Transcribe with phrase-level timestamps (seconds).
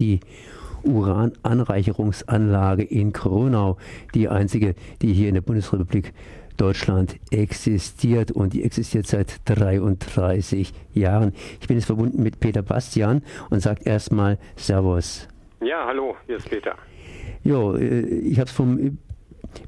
[0.00, 0.20] die
[0.84, 3.78] Urananreicherungsanlage in Kronau,
[4.14, 6.12] die einzige, die hier in der Bundesrepublik
[6.56, 11.32] Deutschland existiert und die existiert seit 33 Jahren.
[11.60, 15.26] Ich bin jetzt verbunden mit Peter Bastian und sage erstmal Servus.
[15.60, 16.76] Ja, hallo, hier ist Peter.
[17.42, 18.98] Jo, äh, ich habe es vom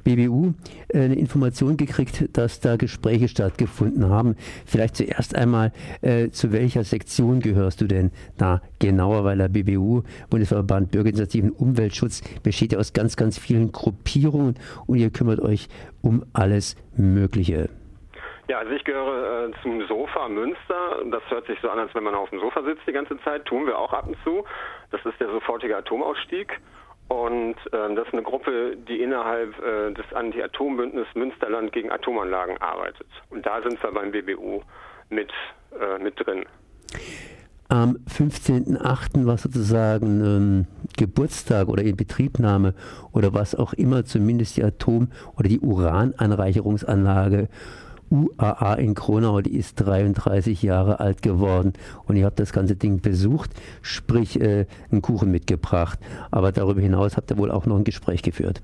[0.05, 0.55] BBU
[0.89, 4.37] äh, eine Information gekriegt, dass da Gespräche stattgefunden haben.
[4.67, 5.73] Vielleicht zuerst einmal,
[6.03, 9.25] äh, zu welcher Sektion gehörst du denn da genauer?
[9.25, 14.55] Weil der BBU, Bundesverband Bürgerinitiativen Umweltschutz, besteht ja aus ganz, ganz vielen Gruppierungen
[14.87, 15.69] und ihr kümmert euch
[16.03, 17.69] um alles Mögliche.
[18.51, 21.05] Ja, also ich gehöre äh, zum Sofa Münster.
[21.12, 23.45] Das hört sich so an, als wenn man auf dem Sofa sitzt die ganze Zeit.
[23.45, 24.45] Tun wir auch ab und zu.
[24.91, 26.61] Das ist der sofortige Atomausstieg.
[27.10, 33.09] Und äh, das ist eine Gruppe, die innerhalb äh, des Anti-Atom-Bündnisses Münsterland gegen Atomanlagen arbeitet.
[33.30, 34.62] Und da sind wir beim BBU
[35.09, 35.33] mit,
[35.73, 36.45] äh, mit drin.
[37.69, 39.27] Am 15.08.
[39.27, 42.74] war sozusagen ähm, Geburtstag oder Inbetriebnahme
[43.11, 47.48] oder was auch immer, zumindest die Atom- oder die Urananreicherungsanlage
[48.11, 51.72] UAA in Kronau, die ist 33 Jahre alt geworden
[52.06, 53.50] und ihr habt das ganze Ding besucht,
[53.83, 55.98] sprich äh, einen Kuchen mitgebracht.
[56.30, 58.61] Aber darüber hinaus habt ihr wohl auch noch ein Gespräch geführt.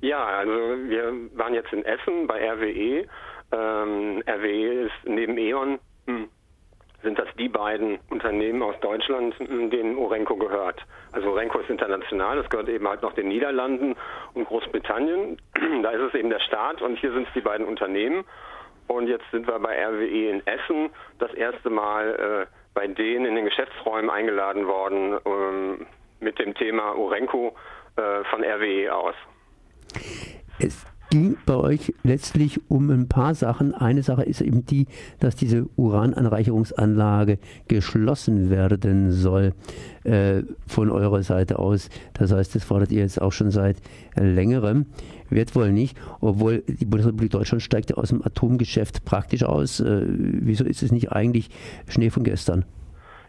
[0.00, 3.06] Ja, also wir waren jetzt in Essen bei RWE.
[3.52, 6.28] Ähm, RWE ist neben E.ON, hm,
[7.02, 10.84] sind das die beiden Unternehmen aus Deutschland, denen Orenco gehört.
[11.12, 13.94] Also Orenco ist international, das gehört eben halt noch den Niederlanden
[14.32, 15.38] und Großbritannien.
[15.82, 18.24] da ist es eben der Staat und hier sind es die beiden Unternehmen.
[18.86, 23.36] Und jetzt sind wir bei RWE in Essen das erste Mal äh, bei denen in
[23.36, 25.86] den Geschäftsräumen eingeladen worden ähm,
[26.20, 27.54] mit dem Thema Urenco
[27.96, 29.14] äh, von RWE aus.
[30.58, 33.72] Es ging bei euch letztlich um ein paar Sachen.
[33.72, 34.88] Eine Sache ist eben die,
[35.20, 39.52] dass diese Urananreicherungsanlage geschlossen werden soll
[40.02, 41.88] äh, von eurer Seite aus.
[42.14, 43.76] Das heißt, das fordert ihr jetzt auch schon seit
[44.16, 44.86] längerem.
[45.30, 49.78] Wird wohl nicht, obwohl die Bundesrepublik Deutschland steigt aus dem Atomgeschäft praktisch aus.
[49.78, 51.48] Äh, wieso ist es nicht eigentlich
[51.86, 52.64] Schnee von gestern?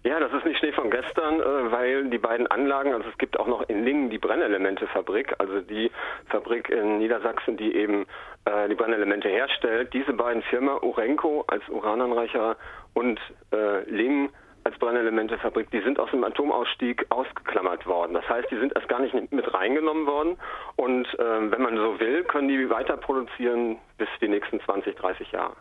[0.05, 3.39] Ja, das ist nicht Schnee von gestern, äh, weil die beiden Anlagen, also es gibt
[3.39, 5.89] auch noch in Lingen die Brennelemente-Fabrik, also die
[6.29, 8.05] Fabrik in Niedersachsen, die eben
[8.45, 9.91] äh, die Brennelemente herstellt.
[9.93, 12.55] Diese beiden Firmen, Urenco als Urananreicher
[12.93, 13.19] und
[13.51, 14.29] äh, Lingen
[14.63, 18.13] als Brennelemente-Fabrik, die sind aus dem Atomausstieg ausgeklammert worden.
[18.13, 20.37] Das heißt, die sind erst gar nicht mit reingenommen worden.
[20.75, 25.31] Und äh, wenn man so will, können die weiter produzieren bis die nächsten 20, 30
[25.31, 25.55] Jahre.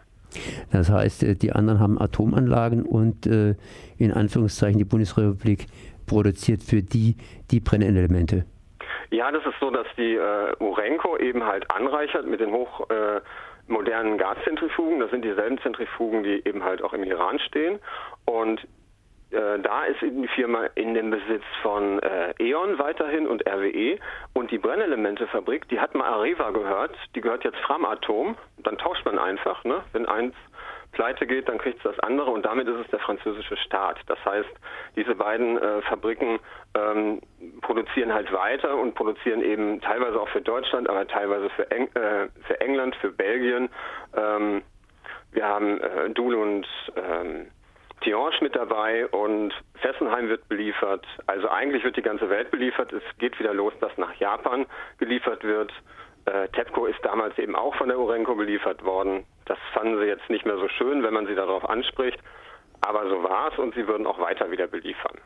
[0.73, 3.55] Das heißt, äh, die anderen haben Atomanlagen und äh,
[3.99, 5.67] in Anführungszeichen die Bundesrepublik
[6.07, 7.17] produziert für die
[7.51, 8.45] die Brennelemente.
[9.11, 14.17] Ja, das ist so, dass die äh, Urenco eben halt anreichert mit den hochmodernen äh,
[14.17, 15.01] Gaszentrifugen.
[15.01, 17.79] Das sind dieselben Zentrifugen, die eben halt auch im Iran stehen.
[18.25, 18.67] Und
[19.31, 23.99] äh, da ist die Firma in dem Besitz von äh, E.ON weiterhin und RWE.
[24.33, 28.37] Und die Brennelementefabrik, die hat mal Areva gehört, die gehört jetzt Framatom.
[28.59, 29.83] Dann tauscht man einfach, ne?
[29.93, 30.35] wenn eins
[30.95, 33.99] pleite geht, dann kriegt es das andere und damit ist es der französische Staat.
[34.07, 34.49] Das heißt,
[34.97, 36.39] diese beiden äh, Fabriken
[36.75, 37.21] ähm,
[37.61, 42.29] produzieren halt weiter und produzieren eben teilweise auch für Deutschland, aber teilweise für, Eng äh,
[42.47, 43.69] für England, für Belgien.
[44.17, 44.63] Ähm,
[45.33, 47.47] wir haben äh, Doul und ähm,
[48.05, 51.07] Tihange mit dabei und Fessenheim wird beliefert.
[51.27, 52.93] Also eigentlich wird die ganze Welt beliefert.
[52.93, 54.67] Es geht wieder los, dass nach Japan
[54.99, 55.73] geliefert wird.
[56.27, 59.25] Äh, TEPCO ist damals eben auch von der Urenco beliefert worden.
[59.47, 62.19] Das fanden sie jetzt nicht mehr so schön, wenn man sie darauf anspricht.
[62.87, 65.17] Aber so war es und sie würden auch weiter wieder beliefern.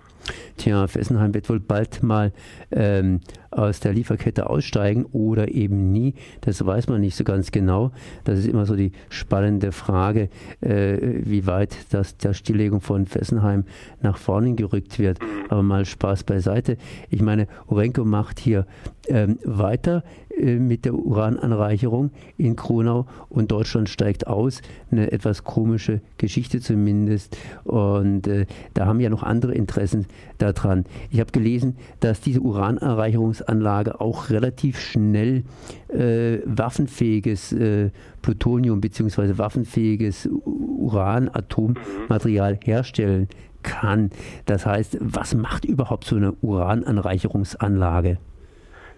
[0.59, 2.33] Tja, Fessenheim wird wohl bald mal
[2.71, 3.21] ähm,
[3.51, 6.15] aus der Lieferkette aussteigen oder eben nie.
[6.41, 7.91] Das weiß man nicht so ganz genau.
[8.25, 10.29] Das ist immer so die spannende Frage,
[10.61, 13.65] äh, wie weit das der Stilllegung von Fessenheim
[14.03, 15.21] nach vorne gerückt wird.
[15.21, 15.27] Mhm.
[15.49, 16.77] Aber mal Spaß beiseite.
[17.11, 18.67] Ich meine, Orenko macht hier
[19.09, 20.05] ähm, weiter
[20.41, 24.63] mit der Urananreicherung in Kronau und Deutschland steigt aus.
[24.91, 27.37] Eine etwas komische Geschichte zumindest.
[27.65, 30.07] Und äh, da haben ja noch andere Interessen
[30.39, 30.85] daran.
[31.11, 35.45] Ich habe gelesen, dass diese Urananreicherungsanlage auch relativ schnell
[35.89, 37.91] äh, waffenfähiges äh,
[38.23, 39.39] Plutonium bzw.
[39.39, 43.29] waffenfähiges Uran, Atommaterial herstellen
[43.63, 44.11] kann.
[44.47, 48.19] Das heißt, was macht überhaupt so eine Urananreicherungsanlage?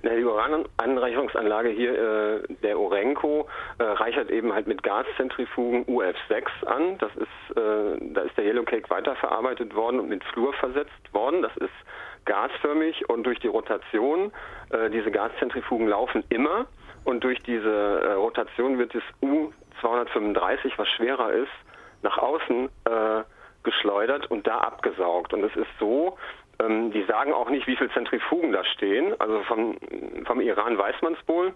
[0.02, 3.48] Die Urananreicherungsanlage hier, äh, der Orenco,
[3.78, 6.96] äh, reichert eben halt mit Gaszentrifugen UF6 an.
[6.98, 11.42] Das ist, äh, da ist der Yellowcake weiterverarbeitet worden und mit Fluor versetzt worden.
[11.42, 11.74] Das ist
[12.24, 14.32] gasförmig und durch die Rotation,
[14.70, 16.66] äh, diese Gaszentrifugen laufen immer
[17.04, 21.52] und durch diese äh, Rotation wird das U235, was schwerer ist,
[22.02, 23.22] nach außen äh,
[23.62, 25.34] geschleudert und da abgesaugt.
[25.34, 26.16] Und es ist so,
[26.60, 29.14] Ähm, die sagen auch nicht, wie viele Zentrifugen da stehen.
[29.20, 29.76] Also vom,
[30.26, 31.54] vom Iran weiß man es wohl.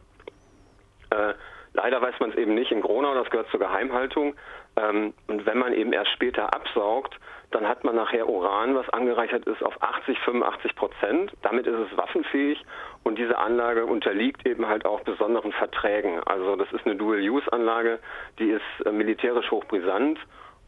[1.11, 1.35] Äh,
[1.75, 4.35] leider weiß man es eben nicht in Gronau, das gehört zur Geheimhaltung.
[4.77, 7.15] Ähm, und wenn man eben erst später absaugt,
[7.51, 11.33] dann hat man nachher Uran, was angereichert ist auf 80, 85 Prozent.
[11.43, 12.65] Damit ist es waffenfähig
[13.05, 16.21] und diese Anlage unterliegt eben halt auch besonderen Verträgen.
[16.25, 18.01] Also das ist eine Dual-Use-Anlage,
[18.39, 20.19] die ist äh, militärisch hochbrisant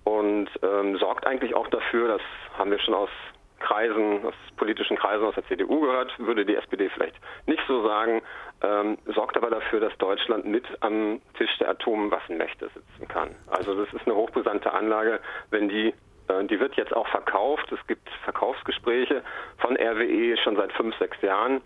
[0.05, 2.23] und ähm, sorgt eigentlich auch dafür, das
[2.57, 3.11] haben wir schon aus
[3.59, 7.17] Kreisen, aus politischen Kreisen aus der CDU gehört, würde die SPD vielleicht
[7.47, 8.23] nicht so sagen,
[8.63, 13.31] ähm, sorgt aber dafür, dass Deutschland mit am Tisch der Atomwaffenmächte sitzen kann.
[13.47, 15.21] Also das ist eine hochbrisante Anlage,
[15.51, 15.95] wenn die
[16.29, 17.71] äh, die wird jetzt auch verkauft.
[17.73, 19.23] Es gibt Verkaufsgespräche
[19.59, 21.61] von RWE schon seit fünf, sechs Jahren.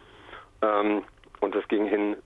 [0.62, 1.04] Ähm,
[1.40, 2.16] und es ging hin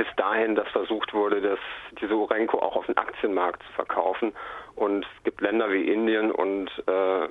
[0.00, 1.58] bis dahin, dass versucht wurde, dass
[2.00, 4.32] diese Urenco auch auf dem Aktienmarkt zu verkaufen.
[4.74, 7.28] Und es gibt Länder wie Indien und äh,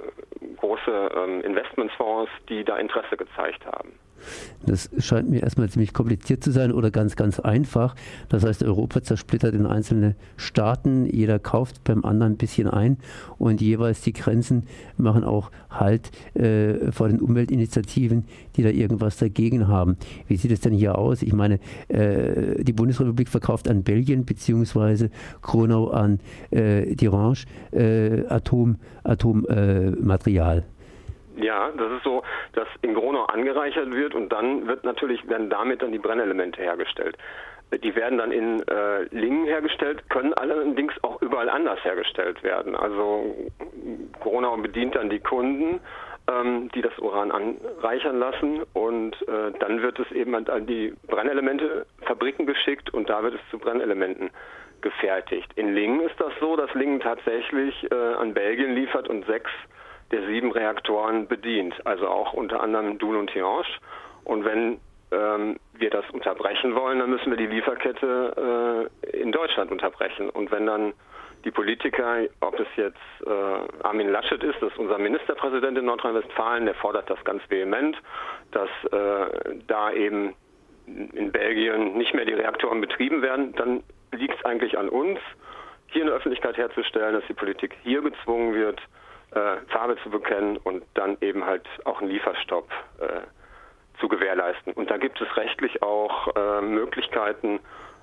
[0.57, 3.97] große ähm, Investmentfonds, die da Interesse gezeigt haben.
[4.65, 7.95] Das scheint mir erstmal ziemlich kompliziert zu sein oder ganz, ganz einfach.
[8.29, 12.97] Das heißt, Europa zersplittert in einzelne Staaten, jeder kauft beim anderen ein bisschen ein
[13.37, 14.63] und jeweils die Grenzen
[14.97, 18.25] machen auch Halt äh, vor den Umweltinitiativen,
[18.55, 19.97] die da irgendwas dagegen haben.
[20.27, 21.21] Wie sieht es denn hier aus?
[21.21, 25.09] Ich meine, äh, die Bundesrepublik verkauft an Belgien bzw.
[25.43, 26.19] Kronau an
[26.49, 30.63] äh, Dirange äh, Atom, Atommaterial.
[31.39, 35.81] Ja, das ist so, dass in Gronau angereichert wird und dann wird natürlich, werden damit
[35.81, 37.17] dann die Brennelemente hergestellt.
[37.71, 42.75] Die werden dann in äh, Lingen hergestellt, können allerdings auch überall anders hergestellt werden.
[42.75, 43.35] Also
[44.21, 45.79] Gronau bedient dann die Kunden,
[46.27, 52.47] ähm, die das Uran anreichern lassen und äh, dann wird es eben an die Brennelementefabriken
[52.47, 54.31] geschickt und da wird es zu Brennelementen
[54.81, 55.51] gefertigt.
[55.55, 59.51] In Lingen ist das so, dass Lingen tatsächlich äh, an Belgien liefert und sechs
[60.11, 63.65] der sieben Reaktoren bedient, also auch unter anderem Doul und Tihange.
[64.23, 64.79] Und wenn
[65.11, 70.29] ähm, wir das unterbrechen wollen, dann müssen wir die Lieferkette äh, in Deutschland unterbrechen.
[70.29, 70.93] Und wenn dann
[71.45, 76.65] die Politiker, ob es jetzt äh, Armin Laschet ist, das ist unser Ministerpräsident in Nordrhein-Westfalen,
[76.65, 77.97] der fordert das ganz vehement,
[78.51, 80.35] dass äh, da eben
[80.85, 85.19] in Belgien nicht mehr die Reaktoren betrieben werden, dann liegt es eigentlich an uns,
[85.87, 88.81] hier eine Öffentlichkeit herzustellen, dass die Politik hier gezwungen wird,
[89.31, 93.21] äh, Farbe zu bekennen und dann eben halt auch einen Lieferstopp äh,
[93.99, 94.73] zu gewährleisten.
[94.73, 97.59] Und da gibt es rechtlich auch äh, Möglichkeiten,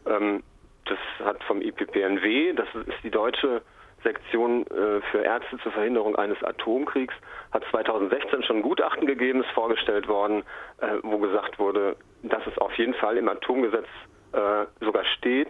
[0.06, 0.42] ähm,
[0.84, 3.62] das hat vom IPPNW, das ist die deutsche
[4.04, 7.14] Sektion äh, für Ärzte zur Verhinderung eines Atomkriegs,
[7.50, 10.44] hat 2016 schon ein Gutachten gegeben, ist vorgestellt worden,
[10.78, 13.88] äh, wo gesagt wurde, dass es auf jeden Fall im Atomgesetz
[14.32, 15.48] äh, sogar steht,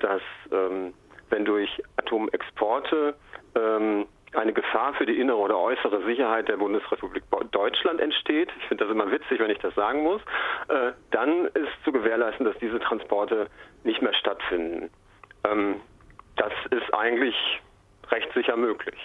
[0.00, 0.94] dass ähm,
[1.30, 3.14] wenn durch Atomexporte
[3.54, 8.84] ähm, eine Gefahr für die innere oder äußere Sicherheit der Bundesrepublik Deutschland entsteht, ich finde
[8.84, 10.20] das immer witzig, wenn ich das sagen muss,
[10.68, 13.48] äh, dann ist zu gewährleisten, dass diese Transporte
[13.84, 14.90] nicht mehr stattfinden.
[15.44, 15.76] Ähm,
[16.36, 17.34] das ist eigentlich
[18.10, 18.96] recht sicher möglich.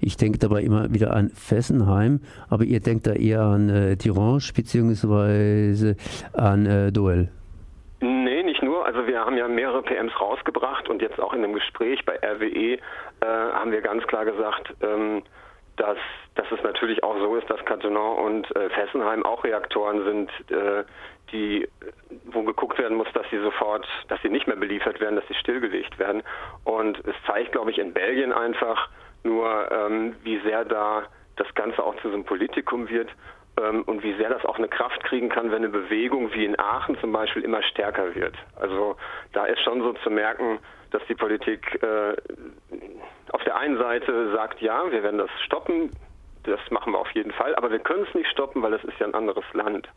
[0.00, 4.52] Ich denke dabei immer wieder an Fessenheim, aber ihr denkt da eher an äh, Tirange
[4.54, 5.94] bzw.
[6.34, 7.28] an äh, Doel.
[8.00, 8.84] Nee, nicht nur.
[8.86, 12.74] Also wir haben ja mehrere PMs rausgebracht und jetzt auch in dem Gespräch bei RWE
[12.74, 12.78] äh,
[13.24, 15.22] haben wir ganz klar gesagt, ähm,
[15.76, 15.96] dass,
[16.34, 20.84] dass es natürlich auch so ist, dass Cattenom und äh, Fessenheim auch Reaktoren sind, äh,
[21.32, 21.66] die,
[22.26, 25.34] wo geguckt werden muss, dass sie sofort, dass sie nicht mehr beliefert werden, dass sie
[25.34, 26.22] stillgelegt werden.
[26.64, 28.90] Und es zeigt, glaube ich, in Belgien einfach
[29.24, 31.04] nur, ähm, wie sehr da
[31.36, 33.08] das Ganze auch zu so einem Politikum wird
[33.56, 36.98] und wie sehr das auch eine Kraft kriegen kann, wenn eine Bewegung wie in Aachen
[36.98, 38.34] zum Beispiel immer stärker wird.
[38.56, 38.96] Also
[39.32, 40.58] da ist schon so zu merken,
[40.90, 42.16] dass die Politik äh,
[43.32, 45.90] auf der einen Seite sagt, ja, wir werden das stoppen,
[46.44, 48.98] das machen wir auf jeden Fall, aber wir können es nicht stoppen, weil das ist
[48.98, 49.88] ja ein anderes Land.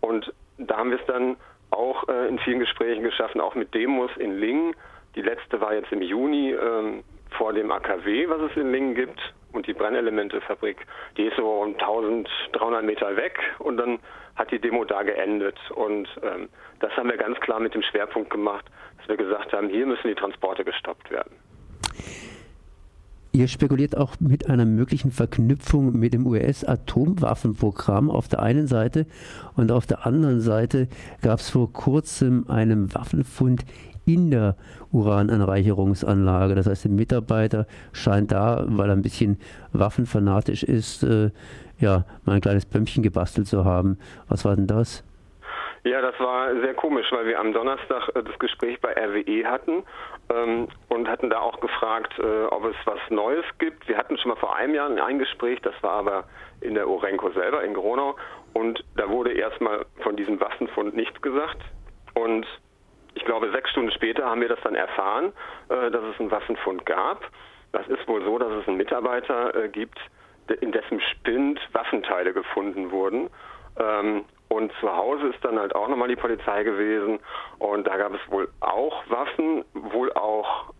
[0.00, 1.36] Und da haben wir es dann
[1.70, 4.74] auch äh, in vielen Gesprächen geschaffen, auch mit Demos in Lingen.
[5.14, 9.20] Die letzte war jetzt im Juni ähm, vor dem AKW, was es in Lingen gibt
[9.52, 10.86] und die Brennelementefabrik,
[11.16, 13.98] die ist so 1300 Meter weg und dann
[14.36, 15.56] hat die Demo da geendet.
[15.74, 16.48] Und ähm,
[16.80, 18.64] das haben wir ganz klar mit dem Schwerpunkt gemacht,
[18.98, 21.32] dass wir gesagt haben, hier müssen die Transporte gestoppt werden.
[23.32, 29.06] Ihr spekuliert auch mit einer möglichen Verknüpfung mit dem US-Atomwaffenprogramm auf der einen Seite
[29.54, 30.88] und auf der anderen Seite
[31.22, 33.64] gab es vor kurzem einen Waffenfund
[34.08, 34.56] in der
[34.90, 36.54] Urananreicherungsanlage.
[36.54, 39.38] Das heißt, der Mitarbeiter scheint da, weil er ein bisschen
[39.72, 41.30] waffenfanatisch ist, äh,
[41.78, 43.98] ja, mal ein kleines Bömmchen gebastelt zu haben.
[44.28, 45.04] Was war denn das?
[45.84, 49.84] Ja, das war sehr komisch, weil wir am Donnerstag äh, das Gespräch bei RWE hatten
[50.34, 53.88] ähm, und hatten da auch gefragt, äh, ob es was Neues gibt.
[53.88, 56.24] Wir hatten schon mal vor einem Jahr ein Gespräch, das war aber
[56.60, 58.16] in der Orenco selber in Gronau
[58.54, 61.58] und da wurde erstmal von diesem Waffenfund nichts gesagt
[62.14, 62.44] und
[63.14, 65.32] ich glaube, sechs Stunden später haben wir das dann erfahren,
[65.68, 67.28] äh, dass es einen Waffenfund gab.
[67.72, 69.98] Das ist wohl so, dass es einen Mitarbeiter äh, gibt,
[70.60, 73.28] in dessen Spind Waffenteile gefunden wurden.
[73.78, 77.18] Ähm, und zu Hause ist dann halt auch nochmal die Polizei gewesen
[77.58, 80.72] und da gab es wohl auch Waffen, wohl auch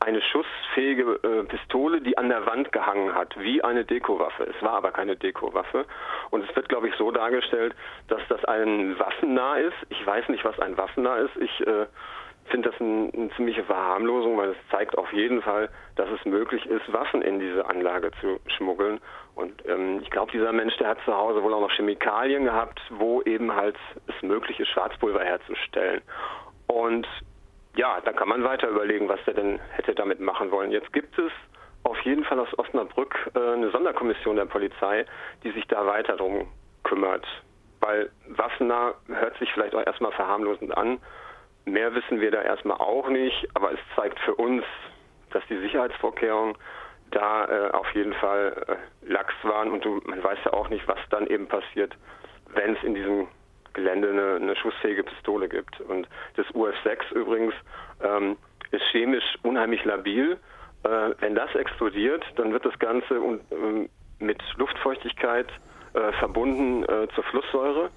[0.00, 4.44] eine schussfähige äh, Pistole, die an der Wand gehangen hat, wie eine Dekowaffe.
[4.44, 5.86] Es war aber keine Dekowaffe.
[6.30, 7.74] Und es wird, glaube ich, so dargestellt,
[8.08, 9.76] dass das ein Waffennah ist.
[9.88, 11.36] Ich weiß nicht, was ein Waffennah ist.
[11.36, 11.86] Ich äh,
[12.48, 16.64] finde das ein, eine ziemliche Verharmlosung, weil es zeigt auf jeden Fall, dass es möglich
[16.66, 19.00] ist, Waffen in diese Anlage zu schmuggeln.
[19.34, 22.80] Und ähm, ich glaube, dieser Mensch, der hat zu Hause wohl auch noch Chemikalien gehabt,
[22.90, 23.76] wo eben halt
[24.06, 26.02] es möglich ist, Schwarzpulver herzustellen.
[26.66, 27.06] Und
[27.76, 30.70] ja, da kann man weiter überlegen, was er denn hätte damit machen wollen.
[30.70, 31.32] Jetzt gibt es
[31.84, 35.04] auf jeden Fall aus Osnabrück äh, eine Sonderkommission der Polizei,
[35.44, 36.48] die sich da weiter drum
[36.84, 37.26] kümmert.
[37.80, 40.98] Weil Waffennah hört sich vielleicht auch erstmal verharmlosend an,
[41.68, 44.64] Mehr wissen wir da erstmal auch nicht, aber es zeigt für uns,
[45.30, 46.56] dass die Sicherheitsvorkehrungen
[47.10, 50.86] da äh, auf jeden Fall äh, lax waren und du, man weiß ja auch nicht,
[50.88, 51.94] was dann eben passiert,
[52.54, 53.28] wenn es in diesem
[53.78, 55.80] Gelände eine, eine, schussfähige Pistole gibt.
[55.80, 57.54] Und das UF6 übrigens
[58.02, 58.36] ähm,
[58.70, 60.38] ist chemisch unheimlich labil.
[60.84, 60.88] Äh,
[61.20, 65.48] wenn das explodiert, dann wird das Ganze un, ähm, mit Luftfeuchtigkeit
[65.94, 67.90] äh, verbunden äh, zur Flusssäure.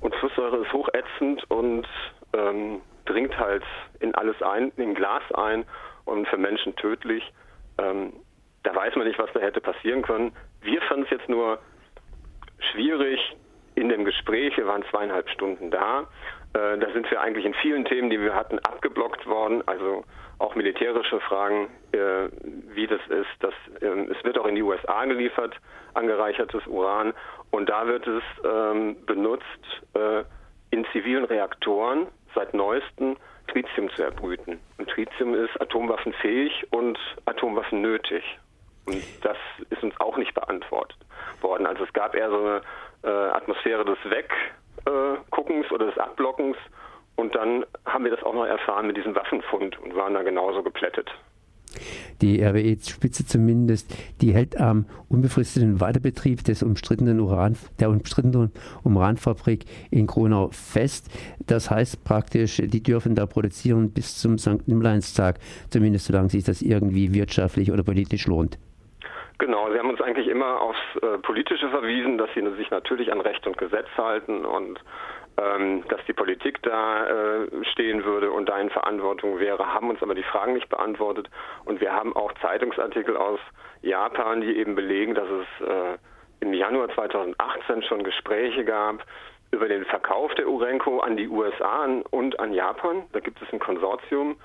[0.00, 1.88] Und Flusssäure ist hochätzend und
[2.32, 3.64] ähm, dringt halt
[4.00, 5.64] in alles ein, in Glas ein
[6.04, 7.32] und für Menschen tödlich.
[7.78, 8.12] Ähm,
[8.64, 10.32] da weiß man nicht, was da hätte passieren können.
[10.60, 11.58] Wir fanden es jetzt nur
[12.72, 13.20] schwierig
[13.74, 14.56] in dem Gespräch.
[14.56, 16.06] Wir waren zweieinhalb Stunden da.
[16.54, 19.62] Äh, da sind wir eigentlich in vielen Themen, die wir hatten, abgeblockt worden.
[19.66, 20.04] Also
[20.38, 22.28] auch militärische Fragen, äh,
[22.74, 23.30] wie das ist.
[23.40, 25.54] Das, äh, es wird auch in die USA geliefert,
[25.94, 27.12] angereichertes Uran.
[27.50, 29.44] Und da wird es ähm, benutzt
[29.94, 30.24] äh,
[30.70, 33.16] in zivilen Reaktoren seit neuestem
[33.48, 34.58] Tritium zu erbrüten.
[34.78, 38.24] Und Tritium ist atomwaffenfähig und Atomwaffen nötig.
[38.86, 39.36] Und das
[39.70, 40.98] ist uns auch nicht beantwortet
[41.40, 41.66] worden.
[41.66, 42.60] Also es gab eher so eine
[43.04, 46.56] äh, Atmosphäre des Wegguckens äh, oder des Abblockens.
[47.16, 50.62] Und dann haben wir das auch noch erfahren mit diesem Waffenfund und waren da genauso
[50.62, 51.10] geplättet.
[52.20, 58.52] Die RWE-Spitze zumindest, die hält am unbefristeten Weiterbetrieb des umstrittenen Uran, der umstrittenen
[58.84, 61.08] Uranfabrik in Kronau fest.
[61.46, 64.66] Das heißt praktisch, die dürfen da produzieren bis zum St.
[64.66, 65.38] Nimmerleinstag,
[65.70, 68.58] zumindest solange sich das irgendwie wirtschaftlich oder politisch lohnt.
[69.44, 73.20] Genau, sie haben uns eigentlich immer aufs äh, Politische verwiesen, dass sie sich natürlich an
[73.20, 74.82] Recht und Gesetz halten und
[75.36, 80.02] ähm, dass die Politik da äh, stehen würde und da in Verantwortung wäre, haben uns
[80.02, 81.28] aber die Fragen nicht beantwortet.
[81.66, 83.38] Und wir haben auch Zeitungsartikel aus
[83.82, 85.98] Japan, die eben belegen, dass es äh,
[86.40, 89.04] im Januar 2018 schon Gespräche gab
[89.50, 93.02] über den Verkauf der Urenco an die USA und an Japan.
[93.12, 94.36] Da gibt es ein Konsortium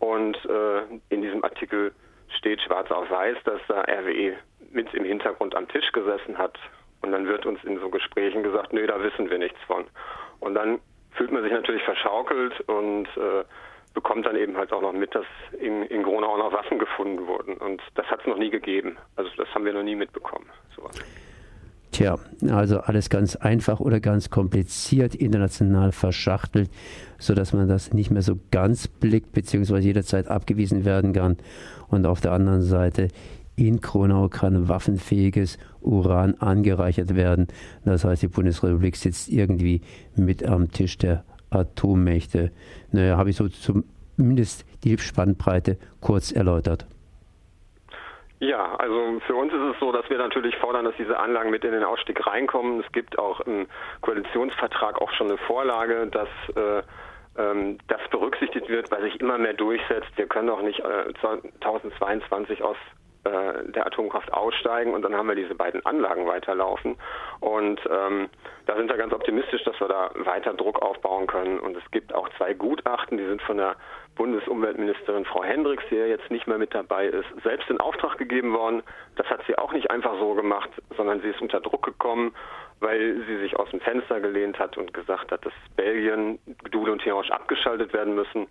[0.00, 1.92] und äh, in diesem Artikel
[2.36, 4.36] steht schwarz auf weiß, dass da RWE
[4.70, 6.58] mit im Hintergrund am Tisch gesessen hat.
[7.00, 9.84] Und dann wird uns in so Gesprächen gesagt, nö, da wissen wir nichts von.
[10.40, 10.80] Und dann
[11.12, 13.44] fühlt man sich natürlich verschaukelt und äh,
[13.94, 15.26] bekommt dann eben halt auch noch mit, dass
[15.58, 17.56] in, in Gronau auch noch Waffen gefunden wurden.
[17.56, 18.98] Und das hat es noch nie gegeben.
[19.16, 20.46] Also das haben wir noch nie mitbekommen.
[20.74, 20.98] Sowas.
[21.98, 22.16] Tja,
[22.48, 26.70] also alles ganz einfach oder ganz kompliziert, international verschachtelt,
[27.18, 31.38] sodass man das nicht mehr so ganz blickt, beziehungsweise jederzeit abgewiesen werden kann.
[31.88, 33.08] Und auf der anderen Seite
[33.56, 37.48] in Kronau kann waffenfähiges Uran angereichert werden.
[37.84, 39.80] Das heißt, die Bundesrepublik sitzt irgendwie
[40.14, 42.52] mit am Tisch der Atommächte.
[42.92, 46.86] Naja, habe ich so zumindest die Spannbreite kurz erläutert.
[48.40, 51.64] Ja, also für uns ist es so, dass wir natürlich fordern, dass diese Anlagen mit
[51.64, 52.80] in den Ausstieg reinkommen.
[52.80, 53.66] Es gibt auch im
[54.00, 56.82] Koalitionsvertrag auch schon eine Vorlage, dass äh,
[57.36, 60.10] ähm, das berücksichtigt wird, weil sich immer mehr durchsetzt.
[60.16, 62.76] Wir können auch nicht äh, 2022 aus
[63.24, 66.96] äh, der Atomkraft aussteigen und dann haben wir diese beiden Anlagen weiterlaufen.
[67.40, 68.28] Und ähm,
[68.68, 71.58] da sind wir ganz optimistisch, dass wir da weiter Druck aufbauen können.
[71.58, 73.76] Und es gibt auch zwei Gutachten, die sind von der
[74.14, 78.52] Bundesumweltministerin Frau Hendricks, die ja jetzt nicht mehr mit dabei ist, selbst in Auftrag gegeben
[78.52, 78.82] worden.
[79.16, 82.34] Das hat sie auch nicht einfach so gemacht, sondern sie ist unter Druck gekommen,
[82.80, 87.00] weil sie sich aus dem Fenster gelehnt hat und gesagt hat, dass Belgien, Gdule und
[87.00, 88.48] Tihange abgeschaltet werden müssen.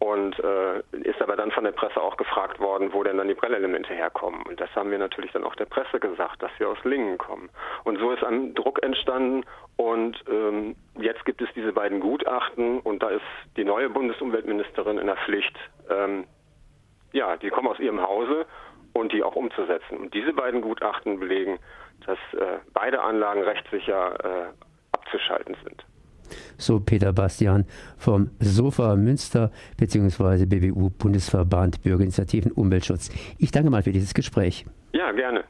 [0.00, 3.34] Und äh, ist aber dann von der Presse auch gefragt worden, wo denn dann die
[3.34, 4.42] Prellelemente herkommen.
[4.42, 7.50] Und das haben wir natürlich dann auch der Presse gesagt, dass sie aus Lingen kommen.
[7.84, 9.44] Und so ist ein Druck entstanden
[9.76, 13.24] und ähm, jetzt gibt es diese beiden Gutachten und da ist
[13.58, 15.56] die neue Bundesumweltministerin in der Pflicht,
[15.90, 16.24] ähm,
[17.12, 18.46] ja, die kommen aus ihrem Hause
[18.94, 19.98] und die auch umzusetzen.
[19.98, 21.58] Und diese beiden Gutachten belegen,
[22.06, 24.48] dass äh, beide Anlagen rechtssicher äh,
[24.92, 25.84] abzuschalten sind
[26.60, 27.64] so Peter Bastian
[27.96, 30.46] vom Sofa Münster bzw.
[30.46, 33.10] BBU Bundesverband Bürgerinitiativen Umweltschutz.
[33.38, 34.64] Ich danke mal für dieses Gespräch.
[34.92, 35.44] Ja, gerne.